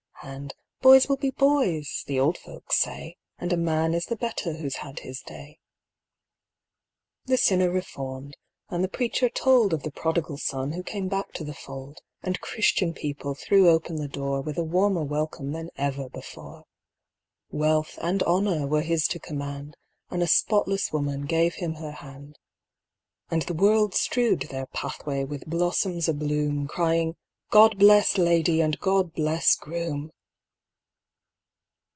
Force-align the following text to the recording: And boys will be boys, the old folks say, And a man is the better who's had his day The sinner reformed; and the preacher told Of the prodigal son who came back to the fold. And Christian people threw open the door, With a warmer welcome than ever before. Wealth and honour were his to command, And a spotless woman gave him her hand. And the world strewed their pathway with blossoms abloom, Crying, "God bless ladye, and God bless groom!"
And 0.23 0.53
boys 0.83 1.09
will 1.09 1.17
be 1.17 1.31
boys, 1.31 2.03
the 2.05 2.19
old 2.19 2.37
folks 2.37 2.77
say, 2.79 3.17
And 3.39 3.51
a 3.51 3.57
man 3.57 3.95
is 3.95 4.05
the 4.05 4.15
better 4.15 4.53
who's 4.53 4.75
had 4.77 4.99
his 4.99 5.19
day 5.19 5.57
The 7.25 7.37
sinner 7.37 7.71
reformed; 7.71 8.37
and 8.69 8.83
the 8.83 8.87
preacher 8.87 9.29
told 9.29 9.73
Of 9.73 9.81
the 9.81 9.89
prodigal 9.89 10.37
son 10.37 10.73
who 10.73 10.83
came 10.83 11.07
back 11.07 11.31
to 11.33 11.43
the 11.43 11.55
fold. 11.55 12.01
And 12.21 12.39
Christian 12.39 12.93
people 12.93 13.33
threw 13.33 13.67
open 13.67 13.95
the 13.95 14.07
door, 14.07 14.41
With 14.41 14.59
a 14.59 14.63
warmer 14.63 15.03
welcome 15.03 15.53
than 15.53 15.71
ever 15.75 16.07
before. 16.07 16.65
Wealth 17.49 17.97
and 17.99 18.21
honour 18.21 18.67
were 18.67 18.83
his 18.83 19.07
to 19.07 19.19
command, 19.19 19.75
And 20.11 20.21
a 20.21 20.27
spotless 20.27 20.93
woman 20.93 21.25
gave 21.25 21.55
him 21.55 21.75
her 21.75 21.93
hand. 21.93 22.37
And 23.31 23.41
the 23.41 23.55
world 23.55 23.95
strewed 23.95 24.41
their 24.43 24.67
pathway 24.67 25.23
with 25.23 25.47
blossoms 25.47 26.07
abloom, 26.07 26.67
Crying, 26.67 27.15
"God 27.49 27.77
bless 27.77 28.17
ladye, 28.17 28.61
and 28.61 28.79
God 28.79 29.11
bless 29.11 29.57
groom!" 29.57 30.13